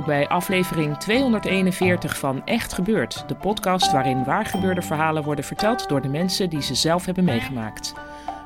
[0.00, 6.08] Bij aflevering 241 van Echt Gebeurd, de podcast waarin waargebeurde verhalen worden verteld door de
[6.08, 7.92] mensen die ze zelf hebben meegemaakt.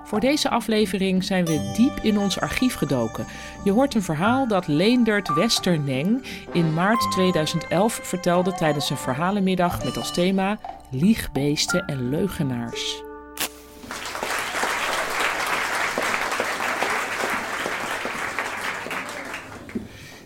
[0.05, 3.27] Voor deze aflevering zijn we diep in ons archief gedoken.
[3.65, 9.97] Je hoort een verhaal dat Leendert Westerneng in maart 2011 vertelde tijdens een verhalenmiddag met
[9.97, 10.59] als thema
[10.91, 13.03] Liegbeesten en leugenaars.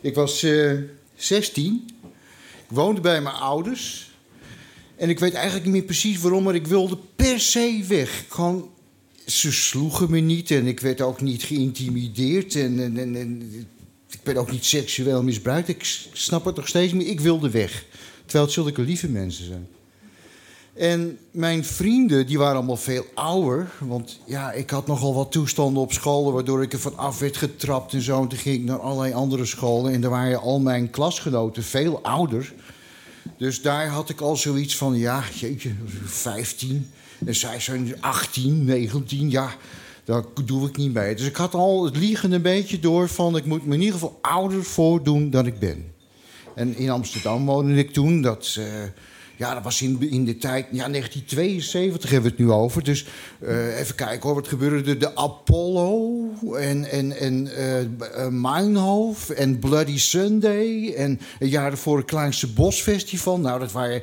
[0.00, 0.72] Ik was eh,
[1.22, 1.90] 16.
[2.68, 4.10] Ik woonde bij mijn ouders.
[4.96, 8.24] En ik weet eigenlijk niet meer precies waarom, maar ik wilde per se weg.
[8.28, 8.70] Gewoon,
[9.26, 12.54] ze sloegen me niet en ik werd ook niet geïntimideerd.
[12.54, 13.50] En, en, en,
[14.10, 15.68] ik werd ook niet seksueel misbruikt.
[15.68, 17.06] Ik snap het nog steeds meer.
[17.06, 17.84] Ik wilde weg.
[18.20, 19.68] Terwijl het zulke lieve mensen zijn.
[20.74, 23.70] En mijn vrienden, die waren allemaal veel ouder.
[23.78, 26.32] Want ja, ik had nogal wat toestanden op scholen...
[26.32, 28.22] waardoor ik er van af werd getrapt en zo.
[28.22, 29.92] En toen ging ik naar allerlei andere scholen.
[29.92, 32.52] En daar waren al mijn klasgenoten veel ouder.
[33.36, 35.72] Dus daar had ik al zoiets van, ja, jeetje,
[36.04, 36.91] 15.
[37.26, 39.54] En zij zijn 18, 19, ja,
[40.04, 41.14] daar doe ik niet mee.
[41.14, 43.36] Dus ik had al het liegen een beetje door van...
[43.36, 45.92] ik moet me in ieder geval ouder voordoen dan ik ben.
[46.54, 48.56] En in Amsterdam woonde ik toen, dat...
[48.58, 48.64] Uh,
[49.41, 52.84] ja, dat was in, in de tijd, ja, 1972 hebben we het nu over.
[52.84, 53.05] Dus
[53.42, 54.98] uh, even kijken hoor, wat gebeurde er?
[54.98, 57.48] De Apollo en, en, en
[58.19, 60.94] uh, Meinhof en Bloody Sunday.
[60.94, 63.38] En een jaar ervoor het Kleinste Bosfestival.
[63.38, 64.03] Nou, dat waren...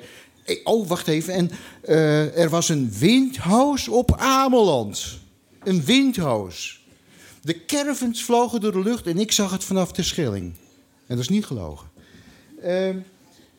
[0.63, 1.33] Oh, wacht even.
[1.33, 1.51] En
[1.85, 5.19] uh, er was een windhoos op Ameland.
[5.63, 6.85] Een windhoos.
[7.41, 10.53] De caravans vlogen door de lucht en ik zag het vanaf de Schilling.
[11.07, 11.87] En dat is niet gelogen.
[12.61, 12.97] Ehm,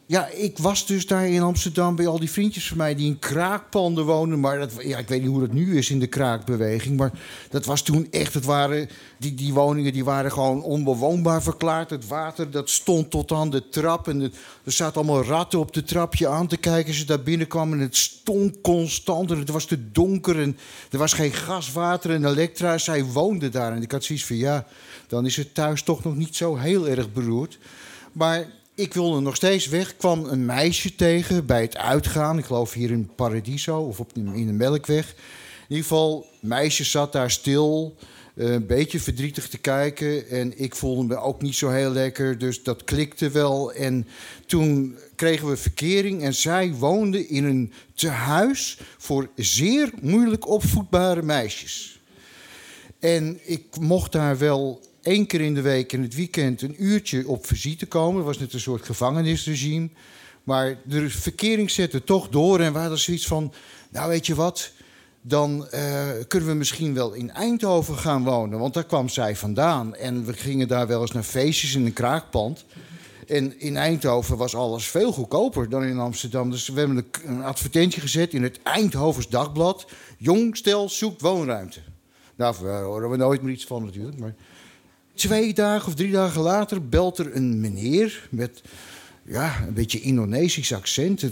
[0.09, 3.19] ja, ik was dus daar in Amsterdam bij al die vriendjes van mij die in
[3.19, 4.41] kraakpanden woonden.
[4.41, 6.97] Maar dat, ja, ik weet niet hoe dat nu is in de kraakbeweging.
[6.97, 7.13] Maar
[7.51, 8.89] dat was toen echt, het waren,
[9.19, 11.91] die, die woningen die waren gewoon onbewoonbaar verklaard.
[11.91, 14.09] Het water dat stond tot aan de trap.
[14.09, 14.21] En
[14.65, 17.79] er zaten allemaal ratten op de trapje aan te kijken als ze daar binnenkwamen.
[17.79, 20.41] En het stonk constant en het was te donker.
[20.41, 20.59] En
[20.91, 22.79] er was geen gaswater en elektra.
[22.79, 23.73] Zij woonden daar.
[23.73, 24.67] En ik had zoiets van, ja,
[25.07, 27.59] dan is het thuis toch nog niet zo heel erg beroerd.
[28.13, 28.47] Maar
[28.79, 29.97] ik wilde nog steeds weg.
[29.97, 32.39] kwam een meisje tegen bij het uitgaan.
[32.39, 35.09] Ik geloof hier in Paradiso of op, in de Melkweg.
[35.09, 35.15] In
[35.69, 37.97] ieder geval, meisje zat daar stil.
[38.35, 40.29] Eh, een beetje verdrietig te kijken.
[40.29, 42.39] En ik voelde me ook niet zo heel lekker.
[42.39, 43.73] Dus dat klikte wel.
[43.73, 44.07] En
[44.47, 46.23] toen kregen we verkering.
[46.23, 52.01] En zij woonde in een tehuis voor zeer moeilijk opvoedbare meisjes.
[52.99, 57.29] En ik mocht daar wel één keer in de week in het weekend een uurtje
[57.29, 58.17] op visite komen.
[58.17, 59.89] Dat was net een soort gevangenisregime.
[60.43, 63.53] Maar de verkering zette toch door en we hadden zoiets van...
[63.91, 64.73] nou, weet je wat,
[65.23, 68.59] dan uh, kunnen we misschien wel in Eindhoven gaan wonen.
[68.59, 69.95] Want daar kwam zij vandaan.
[69.95, 72.65] En we gingen daar wel eens naar feestjes in een kraakpand.
[73.27, 76.51] En in Eindhoven was alles veel goedkoper dan in Amsterdam.
[76.51, 79.87] Dus we hebben een advertentie gezet in het Eindhovens Dagblad.
[80.19, 81.81] Jong stel zoekt woonruimte.
[82.37, 84.19] Nou, daar horen we nooit meer iets van natuurlijk.
[84.19, 84.35] Maar
[85.19, 88.63] Twee dagen of drie dagen later belt er een meneer met
[89.25, 91.25] ja, een beetje Indonesisch accent.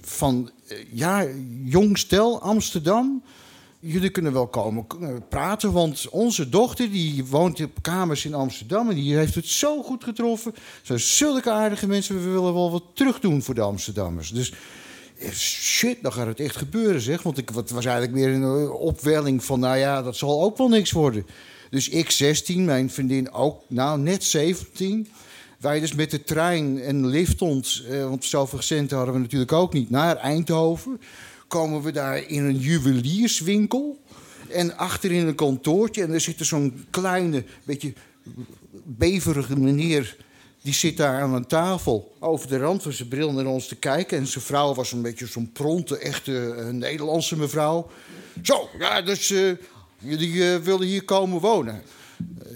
[0.00, 1.26] Van eh, ja,
[1.64, 3.22] jong stel Amsterdam.
[3.80, 8.88] Jullie kunnen wel komen eh, praten, want onze dochter die woont op kamers in Amsterdam
[8.88, 10.54] en die heeft het zo goed getroffen.
[10.82, 14.30] Zo zulke aardige mensen, we willen wel wat terug doen voor de Amsterdammers.
[14.30, 14.52] Dus
[15.18, 17.22] eh, shit, dan gaat het echt gebeuren, zeg.
[17.22, 20.68] Want ik, het was eigenlijk meer een opwelling van, nou ja, dat zal ook wel
[20.68, 21.26] niks worden.
[21.72, 25.08] Dus ik 16, mijn vriendin ook, nou net 17.
[25.58, 29.52] Wij dus met de trein en lift ons, eh, want zoveel centen hadden we natuurlijk
[29.52, 31.00] ook niet, naar Eindhoven.
[31.48, 34.00] Komen we daar in een juwelierswinkel.
[34.48, 36.02] En achterin een kantoortje.
[36.02, 37.92] En er zit zo'n kleine, beetje
[38.84, 40.16] beverige meneer.
[40.62, 43.76] Die zit daar aan een tafel over de rand van zijn bril naar ons te
[43.76, 44.18] kijken.
[44.18, 47.90] En zijn vrouw was een beetje zo'n pronte, echte uh, Nederlandse mevrouw.
[48.42, 49.52] Zo, ja, dus uh,
[50.02, 51.82] Jullie uh, willen hier komen wonen.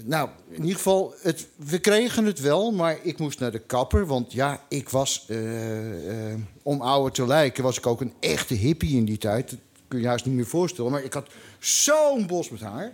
[0.03, 4.05] nou, in ieder geval, het, we kregen het wel, maar ik moest naar de kapper.
[4.05, 6.33] Want ja, ik was, uh,
[6.63, 9.49] om ouder te lijken, was ik ook een echte hippie in die tijd.
[9.49, 10.91] Dat kun je juist niet meer voorstellen.
[10.91, 11.27] Maar ik had
[11.59, 12.91] zo'n bos met haar.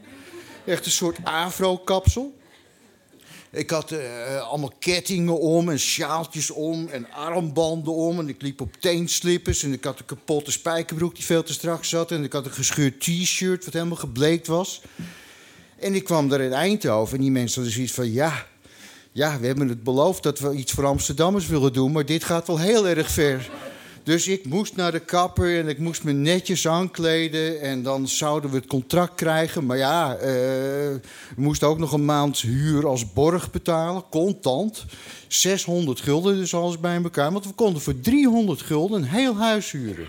[0.66, 2.34] Echt een soort afro-kapsel.
[3.54, 4.00] Ik had uh,
[4.50, 8.20] allemaal kettingen om en sjaaltjes om en armbanden om.
[8.20, 11.84] En ik liep op teenslippers en ik had een kapotte spijkerbroek die veel te strak
[11.84, 12.12] zat.
[12.12, 14.82] En ik had een gescheurd t-shirt wat helemaal gebleekt was.
[15.80, 18.12] En ik kwam daar in Eindhoven en die mensen hadden zoiets van...
[18.12, 18.46] ja,
[19.12, 21.92] ja, we hebben het beloofd dat we iets voor Amsterdammers willen doen...
[21.92, 23.50] maar dit gaat wel heel erg ver.
[24.04, 27.62] Dus ik moest naar de kapper en ik moest me netjes aankleden.
[27.62, 29.66] En dan zouden we het contract krijgen.
[29.66, 31.02] Maar ja, uh, we
[31.36, 34.86] moesten ook nog een maand huur als borg betalen, contant.
[35.28, 37.32] 600 gulden dus alles bij elkaar.
[37.32, 40.08] Want we konden voor 300 gulden een heel huis huren.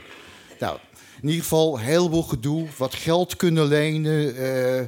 [0.58, 0.79] Nou,
[1.23, 2.67] in ieder geval heel heleboel gedoe.
[2.76, 4.37] Wat geld kunnen lenen.
[4.37, 4.82] Uh,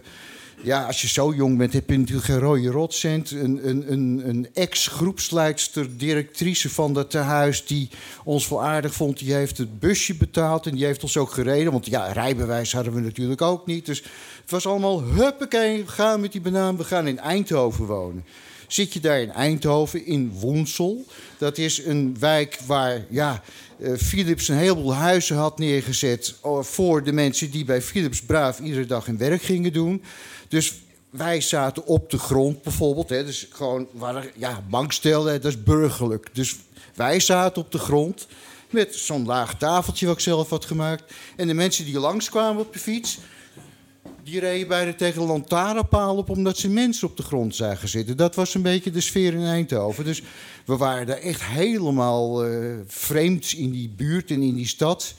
[0.62, 3.30] ja, als je zo jong bent, heb je natuurlijk geen rode rotcent.
[3.30, 7.66] Een, een, een, een ex-groepsleidster, directrice van dat tehuis...
[7.66, 7.88] die
[8.24, 10.66] ons wel aardig vond, die heeft het busje betaald...
[10.66, 11.72] en die heeft ons ook gereden.
[11.72, 13.86] Want ja, rijbewijs hadden we natuurlijk ook niet.
[13.86, 14.02] Dus
[14.42, 16.76] het was allemaal, huppakee, gaan met die banaan...
[16.76, 18.24] we gaan in Eindhoven wonen.
[18.66, 21.04] Zit je daar in Eindhoven, in Woensel.
[21.38, 23.42] Dat is een wijk waar ja,
[23.78, 26.34] uh, Philips een heleboel huizen had neergezet...
[26.44, 30.02] Uh, voor de mensen die bij Philips braaf iedere dag hun werk gingen doen...
[30.48, 30.74] Dus
[31.10, 33.08] wij zaten op de grond bijvoorbeeld.
[33.08, 36.28] Hè, dus gewoon, waren, ja, bankstelden, dat is burgerlijk.
[36.32, 36.56] Dus
[36.94, 38.26] wij zaten op de grond
[38.70, 41.12] met zo'n laag tafeltje wat ik zelf had gemaakt.
[41.36, 43.18] En de mensen die langskwamen op de fiets...
[44.26, 46.30] die reden bijna tegen de lantaarnpaal op...
[46.30, 48.16] omdat ze mensen op de grond zagen zitten.
[48.16, 50.04] Dat was een beetje de sfeer in Eindhoven.
[50.04, 50.22] Dus
[50.64, 55.14] we waren daar echt helemaal uh, vreemd in die buurt en in die stad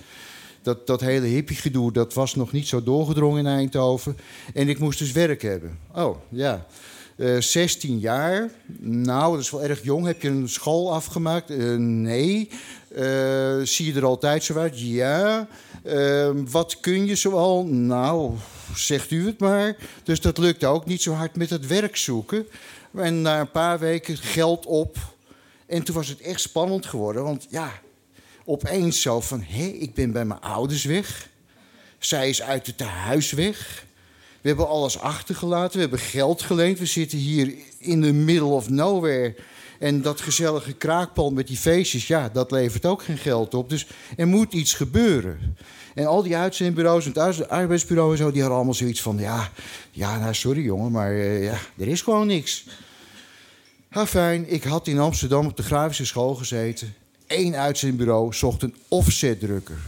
[0.62, 4.18] dat, dat hele hippiegedoe, dat was nog niet zo doorgedrongen in Eindhoven.
[4.54, 5.80] En ik moest dus werk hebben.
[5.95, 6.65] Oh, ja.
[7.17, 8.49] Uh, eh, 16 jaar.
[8.79, 10.05] Nou, dat is wel erg jong.
[10.05, 11.51] Heb je een school afgemaakt?
[11.51, 12.49] Uh, nee.
[12.97, 14.79] Uh, zie je er altijd zo uit?
[14.79, 15.47] Ja.
[16.49, 17.65] wat kun je zoal?
[17.65, 18.33] Nou,
[18.75, 19.75] zegt u het maar.
[20.03, 22.47] Dus dat lukte ook niet zo hard met het werk zoeken.
[22.95, 24.97] En na een paar weken geld op.
[25.65, 27.23] En toen was het echt spannend geworden.
[27.23, 27.71] Want ja,
[28.45, 31.29] opeens zo van: hé, ik ben bij mijn ouders weg.
[31.99, 33.85] Zij is uit het tehuis weg.
[34.47, 36.79] We hebben alles achtergelaten, we hebben geld geleend.
[36.79, 39.35] We zitten hier in the middle of nowhere.
[39.79, 43.69] En dat gezellige kraakpand met die feestjes, ja, dat levert ook geen geld op.
[43.69, 45.57] Dus er moet iets gebeuren.
[45.95, 49.51] En al die uitzendbureaus en het arbeidsbureau en zo, die hadden allemaal zoiets van: ja,
[49.91, 52.65] ja nou sorry jongen, maar uh, ja, er is gewoon niks.
[53.89, 56.94] Ha, fijn, ik had in Amsterdam op de grafische school gezeten
[57.27, 59.79] één uitzendbureau zocht een offsetdrukker.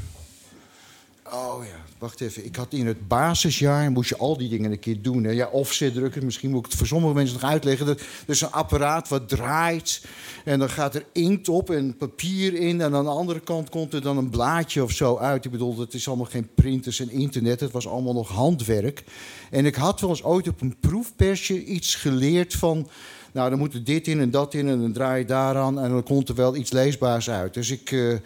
[1.23, 2.45] Oh ja, wacht even.
[2.45, 5.23] Ik had in het basisjaar, moest je al die dingen een keer doen.
[5.23, 5.31] Hè?
[5.31, 7.85] Ja, offsetdrukker, misschien moet ik het voor sommige mensen nog uitleggen.
[7.85, 10.05] Dat, een apparaat wat draait
[10.45, 12.81] en dan gaat er inkt op en papier in.
[12.81, 15.45] En aan de andere kant komt er dan een blaadje of zo uit.
[15.45, 17.59] Ik bedoel, het is allemaal geen printers en internet.
[17.59, 19.03] Het was allemaal nog handwerk.
[19.51, 22.87] En ik had wel eens ooit op een proefpersje iets geleerd van
[23.31, 25.89] nou, dan moet er dit in en dat in en dan draai je daaraan en
[25.89, 27.53] dan komt er wel iets leesbaars uit.
[27.53, 28.17] Dus ik, uh,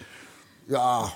[0.65, 1.13] ja,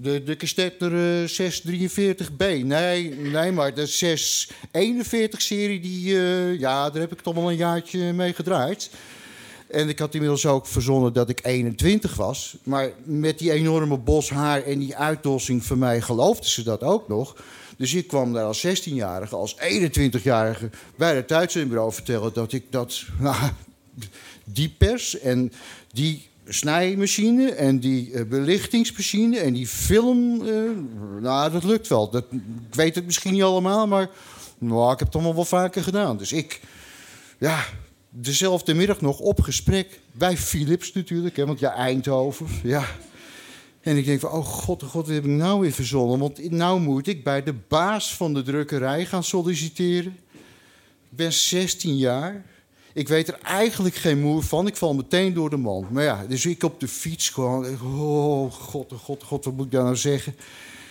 [0.00, 2.64] de, de Kestetter uh, 643B.
[2.64, 8.12] Nee, nee, maar de 641-serie, die, uh, ja, daar heb ik toch wel een jaartje
[8.12, 8.90] mee gedraaid.
[9.68, 12.56] En ik had inmiddels ook verzonnen dat ik 21 was.
[12.62, 17.08] Maar met die enorme bos haar en die uitdossing van mij geloofden ze dat ook
[17.08, 17.36] nog.
[17.76, 23.04] Dus ik kwam daar als 16-jarige, als 21-jarige bij het uitzendbureau vertellen dat ik dat,
[24.44, 25.52] die pers en
[25.92, 30.70] die snijmachine en die uh, belichtingsmachine en die film, uh,
[31.20, 32.10] nou, dat lukt wel.
[32.10, 32.24] Dat,
[32.68, 34.10] ik weet het misschien niet allemaal, maar
[34.58, 36.16] nou, ik heb het allemaal wel vaker gedaan.
[36.16, 36.60] Dus ik,
[37.38, 37.64] ja,
[38.10, 42.84] dezelfde middag nog op gesprek bij Philips natuurlijk, hè, want ja, Eindhoven, ja.
[43.80, 46.18] En ik denk van, oh god, oh god, wat heb ik nou weer verzonnen?
[46.18, 50.16] Want nou moet ik bij de baas van de drukkerij gaan solliciteren.
[51.10, 52.44] Ik ben 16 jaar.
[52.98, 54.66] Ik weet er eigenlijk geen moer van.
[54.66, 55.90] Ik val meteen door de mand.
[55.90, 57.66] Maar ja, dus ik op de fiets gewoon.
[57.82, 60.34] Oh god, oh god, oh god, wat moet ik daar nou zeggen?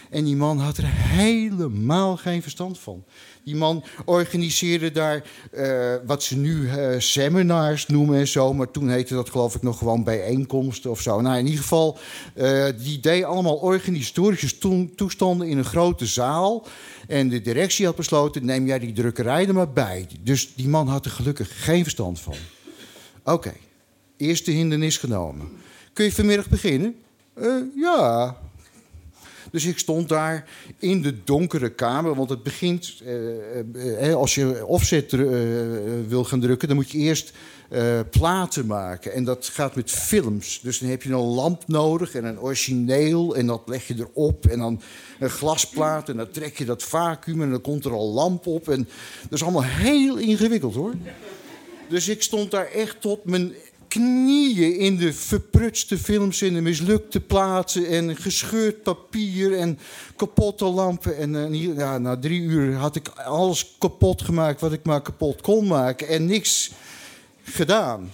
[0.09, 3.03] En die man had er helemaal geen verstand van.
[3.47, 5.23] Die man organiseerde daar
[5.53, 8.53] uh, wat ze nu uh, seminars noemen en zo.
[8.53, 11.21] Maar toen heette dat geloof ik nog gewoon bijeenkomsten of zo.
[11.21, 11.97] Nou, in ieder geval,
[12.35, 14.57] uh, die deed allemaal organisatorische
[14.95, 16.67] toestanden in een grote zaal.
[17.07, 20.07] En de directie had besloten, neem jij die drukkerij er maar bij.
[20.21, 22.35] Dus die man had er gelukkig geen verstand van.
[23.23, 23.53] Oké,
[24.17, 25.49] eerste hindernis genomen.
[25.93, 26.95] Kun je vanmiddag beginnen?
[27.75, 28.37] ja,
[29.57, 30.49] Dus ik stond daar
[30.79, 32.15] in de donkere kamer.
[32.15, 35.19] Want het begint, eh, eh, als je offset eh,
[36.07, 37.33] wil gaan drukken, dan moet je eerst
[38.09, 39.13] platen maken.
[39.13, 40.59] En dat gaat met films.
[40.61, 43.35] Dus dan heb je een lamp nodig en een origineel.
[43.35, 44.45] En dat leg je erop.
[44.45, 44.81] En dan
[45.19, 46.09] een glasplaat.
[46.09, 47.41] En dan trek je dat vacuüm.
[47.41, 48.69] En dan komt er al lamp op.
[48.69, 48.87] En
[49.21, 50.93] dat is allemaal heel ingewikkeld hoor.
[51.89, 53.53] Dus ik stond daar echt tot mijn
[53.87, 59.79] knieën in de verprutste films en de mislukte platen en gescheurd papier en
[60.15, 61.17] kapotte lampen.
[61.17, 65.41] En uh, ja, na drie uur had ik alles kapot gemaakt wat ik maar kapot
[65.41, 66.71] kon maken en niks
[67.43, 68.11] gedaan.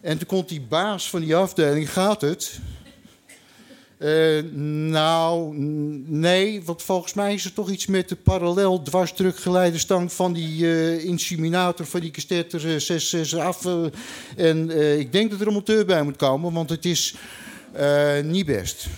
[0.00, 2.60] En toen komt die baas van die afdeling, gaat het?
[3.98, 4.42] Uh,
[4.90, 5.54] nou,
[6.06, 11.04] nee, want volgens mij is er toch iets met de parallel dwarsdrukgeleiderstang van die uh,
[11.04, 13.66] inseminator van die kastetter uh, 66 af.
[14.36, 17.14] en ik denk dat er een monteur bij moet komen, want het is
[18.22, 18.86] niet best.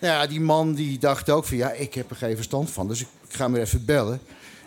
[0.00, 3.00] ja, die man die dacht ook van ja, ik heb er geen verstand van, dus
[3.00, 4.20] ik, ik ga maar even bellen.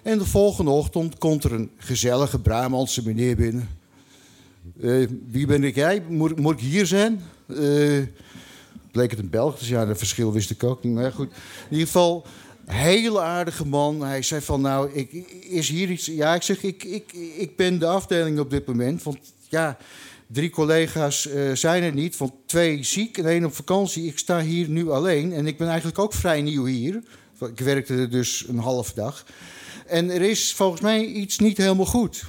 [0.04, 3.70] En de volgende ochtend komt er een gezellige Brabantse meneer binnen.
[4.82, 6.04] Uh, wie ben ik jij?
[6.10, 7.22] Moet, ik hier zijn?
[7.48, 8.04] Uh,
[8.92, 10.94] bleek het een Belg, dus ja, dat verschil wist ik ook niet.
[10.94, 12.26] Maar goed, in ieder geval,
[12.66, 14.02] hele aardige man.
[14.02, 15.12] Hij zei van, nou, ik,
[15.50, 16.06] is hier iets...
[16.06, 19.04] Ja, ik zeg, ik, ik, ik ben de afdeling op dit moment.
[19.04, 19.18] Want
[19.50, 19.78] ja,
[20.28, 22.18] drie collega's uh, zijn er niet.
[22.18, 24.08] Want twee ziek en één op vakantie.
[24.08, 25.34] Ik sta hier nu alleen.
[25.34, 27.04] En ik ben eigenlijk ook vrij nieuw hier.
[27.40, 29.26] Ik werkte er dus een half dag.
[29.86, 32.24] En er is volgens mij iets niet helemaal goed.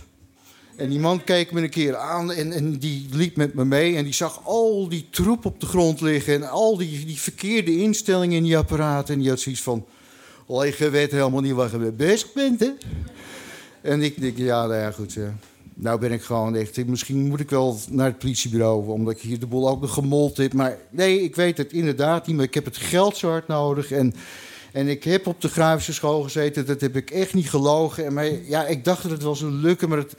[0.79, 3.97] En die man keek me een keer aan en, en die liep met me mee.
[3.97, 6.35] En die zag al die troep op de grond liggen.
[6.35, 9.15] En al die, die verkeerde instellingen in die apparaten.
[9.15, 9.85] En die had zoiets van...
[10.47, 12.71] je weet helemaal niet waar je mee bezig bent, hè?
[13.81, 15.19] En ik denk, ja, nou ja, goed.
[15.75, 16.87] Nou ben ik gewoon echt...
[16.87, 18.89] Misschien moet ik wel naar het politiebureau...
[18.89, 20.53] omdat ik hier de boel ook nog gemold heb.
[20.53, 22.37] Maar nee, ik weet het inderdaad niet.
[22.37, 23.91] Maar ik heb het geld zo hard nodig.
[23.93, 24.15] En
[24.73, 28.05] en ik heb op de grafische school gezeten, dat heb ik echt niet gelogen.
[28.05, 30.15] En maar, ja, ik dacht dat het wel zou lukken, maar het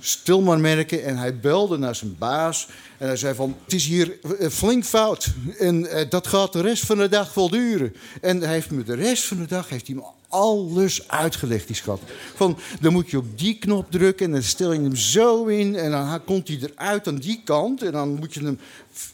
[0.00, 1.04] stil maar merken.
[1.04, 4.84] En hij belde naar zijn baas en hij zei van, het is hier eh, flink
[4.84, 5.28] fout.
[5.58, 7.94] En uh, dat gaat de rest van de dag wel duren.
[8.20, 11.76] En hij heeft me de rest van de dag heeft hij me alles uitgelegd, die
[11.76, 12.00] schat.
[12.34, 15.76] Van, dan moet je op die knop drukken en dan stel je hem zo in...
[15.76, 18.58] en dan komt hij eruit aan die kant en dan moet je hem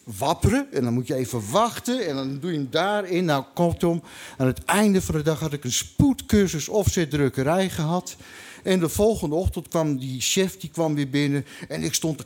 [0.04, 0.66] wapperen...
[0.72, 3.24] en dan moet je even wachten en dan doe je hem daarin.
[3.24, 4.02] Nou, kortom,
[4.36, 8.16] aan het einde van de dag had ik een spoedcursus offsetdrukkerij gehad...
[8.64, 11.46] En de volgende ochtend kwam die chef die kwam weer binnen.
[11.68, 12.24] En ik stond...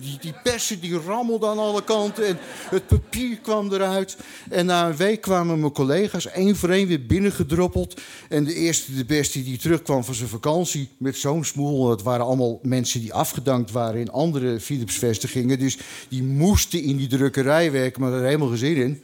[0.00, 2.26] Die, die persen die rammelden aan alle kanten.
[2.26, 2.38] En
[2.70, 4.16] het papier kwam eruit.
[4.50, 8.00] En na een week kwamen mijn collega's één voor één weer binnengedroppeld.
[8.28, 11.88] En de eerste, de beste die terugkwam van zijn vakantie met zo'n smoel.
[11.88, 15.58] Dat waren allemaal mensen die afgedankt waren in andere Philips-vestigingen.
[15.58, 19.02] Dus die moesten in die drukkerij werken, maar er helemaal geen zin in.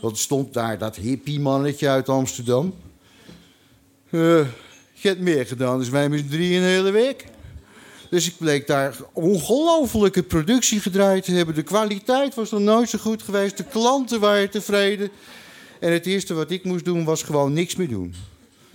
[0.00, 2.74] Want stond daar dat hippie-mannetje uit Amsterdam.
[4.10, 4.46] Uh,
[5.02, 7.24] je hebt meer gedaan, dus wij met drie een hele week.
[8.10, 11.54] Dus ik bleek daar ongelofelijke productie gedraaid te hebben.
[11.54, 13.56] De kwaliteit was nog nooit zo goed geweest.
[13.56, 15.10] De klanten waren tevreden.
[15.80, 18.14] En het eerste wat ik moest doen was gewoon niks meer doen.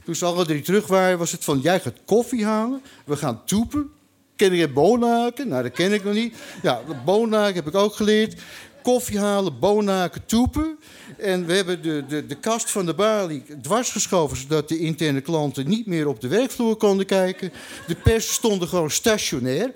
[0.06, 1.60] Toen ze alle drie terug waren, was het van...
[1.60, 3.90] jij gaat koffie halen, we gaan toepen.
[4.36, 5.48] Ken je bonaken?
[5.48, 6.36] Nou, dat ken ik nog niet.
[6.62, 8.42] Ja, bonaken heb ik ook geleerd.
[8.84, 10.78] Koffie halen, bonaken, toepen.
[11.18, 14.38] En we hebben de, de, de kast van de balie dwars geschoven...
[14.38, 17.52] zodat de interne klanten niet meer op de werkvloer konden kijken.
[17.88, 19.74] De pers stonden gewoon stationair.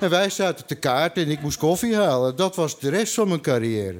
[0.00, 2.36] En wij zaten te kaart en ik moest koffie halen.
[2.36, 3.98] Dat was de rest van mijn carrière.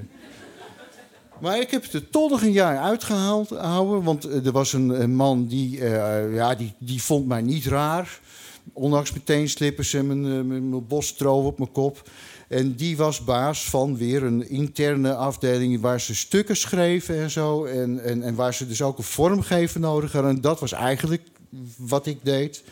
[1.41, 4.73] Maar ik heb het er toch nog een jaar uitgehaald, houden, want eh, er was
[4.73, 8.21] een, man die, uh, ja, die, die vond mij niet raar.
[8.73, 12.09] Ondanks meteen slippers en mijn, uh, mijn bosstroof op mijn kop.
[12.50, 17.64] En die was baas van weer een interne afdeling waar ze stukken schreven en zo.
[17.64, 20.30] En, en, en waar ze dus ook een vormgever nodig hadden.
[20.30, 21.23] En dat was eigenlijk
[21.76, 22.62] wat ik deed.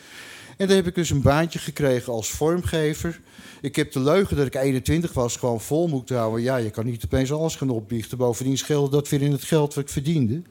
[0.57, 3.21] En dan heb ik dus een baantje gekregen als vormgever.
[3.61, 6.43] Ik heb de leugen dat ik 21 was gewoon vol moeten houden.
[6.43, 8.19] Ja, je kan niet opeens alles gaan opbiechten.
[8.19, 10.43] Bovendien scheelde dat weer in het geld wat ik verdiende.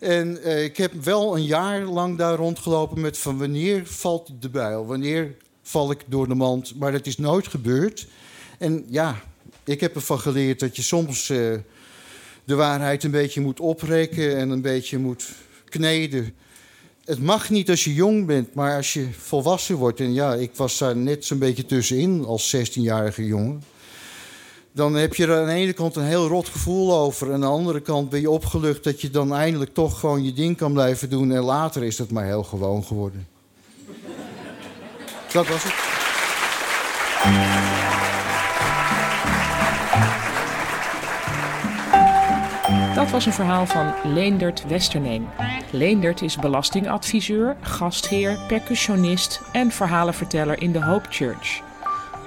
[0.00, 4.48] En eh, ik heb wel een jaar lang daar rondgelopen met van wanneer valt de
[4.48, 4.86] bijl?
[4.86, 6.74] Wanneer val ik door de mand?
[6.78, 8.06] Maar dat is nooit gebeurd.
[8.58, 9.22] En ja,
[9.64, 11.54] ik heb ervan geleerd dat je soms uh,
[12.44, 15.26] de waarheid een beetje moet oprekken en een beetje moet
[15.64, 16.34] kneden.
[17.04, 20.00] Het mag niet als je jong bent, maar als je volwassen wordt.
[20.00, 23.62] En ja, ik was daar net zo'n beetje tussenin als 16-jarige jongen.
[24.72, 27.26] Dan heb je er aan de ene kant een heel rot gevoel over.
[27.26, 30.32] En aan de andere kant ben je opgelucht dat je dan eindelijk toch gewoon je
[30.32, 31.32] ding kan blijven doen.
[31.32, 33.28] En later is dat maar heel gewoon geworden.
[35.32, 35.74] Dat was het.
[43.08, 45.28] Dat was een verhaal van Leendert Westerneen.
[45.70, 51.60] Leendert is belastingadviseur, gastheer, percussionist en verhalenverteller in de Hope Church.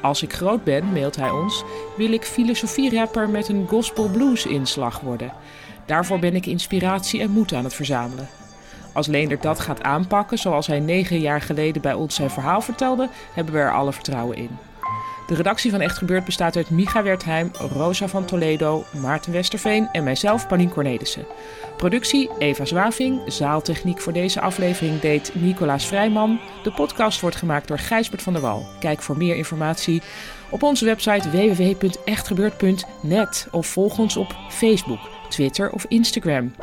[0.01, 1.63] Als ik groot ben, mailt hij ons,
[1.97, 5.33] wil ik filosofierapper met een gospel blues inslag worden.
[5.85, 8.29] Daarvoor ben ik inspiratie en moed aan het verzamelen.
[8.93, 13.09] Als Leendert dat gaat aanpakken, zoals hij negen jaar geleden bij ons zijn verhaal vertelde,
[13.33, 14.57] hebben we er alle vertrouwen in.
[15.31, 20.03] De redactie van Echt Gebeurd bestaat uit Micha Wertheim, Rosa van Toledo, Maarten Westerveen en
[20.03, 21.25] mijzelf, Panien Cornelissen.
[21.77, 26.39] Productie Eva Zwaving, zaaltechniek voor deze aflevering deed Nicolaas Vrijman.
[26.63, 28.65] De podcast wordt gemaakt door Gijsbert van der Wal.
[28.79, 30.01] Kijk voor meer informatie
[30.50, 36.55] op onze website www.echtgebeurd.net of volg ons op Facebook, Twitter of Instagram.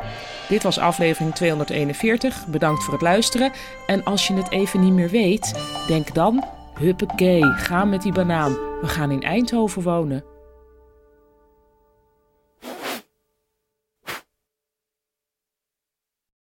[0.49, 2.47] Dit was aflevering 241.
[2.47, 3.51] Bedankt voor het luisteren.
[3.87, 5.53] En als je het even niet meer weet,
[5.87, 8.51] denk dan Huppakee, ga met die banaan.
[8.51, 10.23] We gaan in Eindhoven wonen.